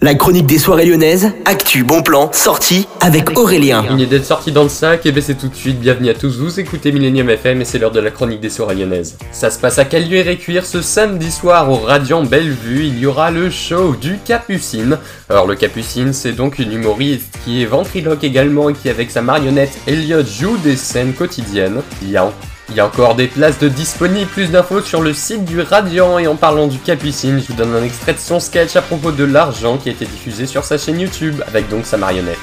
La 0.00 0.14
chronique 0.14 0.46
des 0.46 0.58
soirées 0.58 0.86
lyonnaises, 0.86 1.32
actu, 1.44 1.82
bon 1.82 2.02
plan, 2.02 2.30
sortie 2.32 2.86
avec 3.00 3.36
Aurélien. 3.36 3.84
Il 3.90 4.00
est 4.00 4.06
d'être 4.06 4.24
sorti 4.24 4.52
dans 4.52 4.62
le 4.62 4.68
sac, 4.68 5.04
et 5.06 5.10
ben 5.10 5.20
c'est 5.20 5.34
tout 5.34 5.48
de 5.48 5.54
suite, 5.56 5.80
bienvenue 5.80 6.08
à 6.08 6.14
tous, 6.14 6.38
vous 6.38 6.60
écoutez 6.60 6.92
Millennium 6.92 7.28
FM 7.28 7.62
et 7.62 7.64
c'est 7.64 7.80
l'heure 7.80 7.90
de 7.90 7.98
la 7.98 8.12
chronique 8.12 8.38
des 8.38 8.48
soirées 8.48 8.76
lyonnaises. 8.76 9.18
Ça 9.32 9.50
se 9.50 9.58
passe 9.58 9.80
à 9.80 9.84
Caluire 9.84 10.28
et 10.28 10.36
Cuire 10.36 10.64
ce 10.66 10.82
samedi 10.82 11.32
soir 11.32 11.68
au 11.68 11.78
Radiant 11.78 12.22
Bellevue, 12.22 12.84
il 12.84 12.96
y 13.00 13.06
aura 13.06 13.32
le 13.32 13.50
show 13.50 13.96
du 14.00 14.20
Capucine. 14.24 14.98
Alors 15.28 15.48
le 15.48 15.56
Capucine 15.56 16.12
c'est 16.12 16.32
donc 16.32 16.60
une 16.60 16.72
humoriste 16.72 17.36
qui 17.44 17.60
est 17.60 17.66
ventriloque 17.66 18.22
également 18.22 18.68
et 18.68 18.74
qui 18.74 18.88
avec 18.88 19.10
sa 19.10 19.20
marionnette 19.20 19.80
Elliot 19.88 20.24
joue 20.24 20.58
des 20.58 20.76
scènes 20.76 21.12
quotidiennes. 21.12 21.82
Il 22.02 22.10
y 22.12 22.16
a 22.16 22.32
il 22.70 22.76
y 22.76 22.80
a 22.80 22.86
encore 22.86 23.14
des 23.14 23.28
places 23.28 23.58
de 23.58 23.68
disponibles, 23.68 24.28
plus 24.28 24.50
d'infos 24.50 24.82
sur 24.82 25.00
le 25.00 25.14
site 25.14 25.44
du 25.44 25.60
Radiant 25.60 26.18
et 26.18 26.26
en 26.26 26.36
parlant 26.36 26.66
du 26.66 26.78
Capucine, 26.78 27.40
je 27.40 27.46
vous 27.46 27.54
donne 27.54 27.74
un 27.74 27.82
extrait 27.82 28.12
de 28.12 28.18
son 28.18 28.40
sketch 28.40 28.76
à 28.76 28.82
propos 28.82 29.10
de 29.10 29.24
l'argent 29.24 29.78
qui 29.78 29.88
a 29.88 29.92
été 29.92 30.04
diffusé 30.04 30.46
sur 30.46 30.64
sa 30.64 30.76
chaîne 30.76 31.00
YouTube 31.00 31.42
avec 31.46 31.68
donc 31.68 31.86
sa 31.86 31.96
marionnette. 31.96 32.36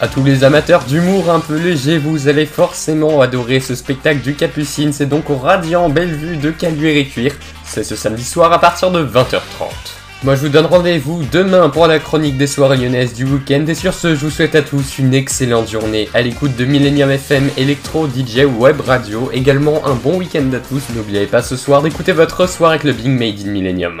À 0.00 0.06
tous 0.06 0.22
les 0.22 0.44
amateurs 0.44 0.84
d'humour 0.84 1.30
un 1.30 1.40
peu 1.40 1.56
léger, 1.56 1.98
vous 1.98 2.28
allez 2.28 2.46
forcément 2.46 3.20
adorer 3.20 3.58
ce 3.58 3.74
spectacle 3.74 4.20
du 4.20 4.34
Capucine. 4.34 4.92
C'est 4.92 5.06
donc 5.06 5.28
au 5.28 5.36
Radiant 5.36 5.88
Bellevue 5.88 6.36
de 6.36 6.50
Caluire 6.50 6.96
et 6.96 7.06
Cuire. 7.06 7.34
C'est 7.64 7.82
ce 7.82 7.96
samedi 7.96 8.22
soir 8.22 8.52
à 8.52 8.60
partir 8.60 8.92
de 8.92 9.04
20h30. 9.04 9.38
Moi 10.24 10.34
je 10.34 10.40
vous 10.40 10.48
donne 10.48 10.66
rendez-vous 10.66 11.22
demain 11.30 11.68
pour 11.68 11.86
la 11.86 12.00
chronique 12.00 12.36
des 12.36 12.48
soirées 12.48 12.76
lyonnaises 12.76 13.14
du 13.14 13.24
week-end. 13.24 13.64
Et 13.68 13.74
sur 13.76 13.94
ce 13.94 14.16
je 14.16 14.24
vous 14.24 14.30
souhaite 14.30 14.56
à 14.56 14.62
tous 14.62 14.98
une 14.98 15.14
excellente 15.14 15.70
journée 15.70 16.08
à 16.12 16.22
l'écoute 16.22 16.56
de 16.56 16.64
Millennium 16.64 17.08
FM, 17.08 17.48
Electro, 17.56 18.08
DJ 18.08 18.38
Web 18.44 18.80
Radio, 18.80 19.30
également 19.32 19.86
un 19.86 19.94
bon 19.94 20.18
week-end 20.18 20.50
à 20.52 20.58
tous, 20.58 20.82
n'oubliez 20.96 21.26
pas 21.26 21.40
ce 21.40 21.56
soir 21.56 21.82
d'écouter 21.82 22.10
votre 22.10 22.48
soirée 22.48 22.80
clubbing 22.80 23.16
Made 23.16 23.46
in 23.46 23.50
Millennium. 23.50 24.00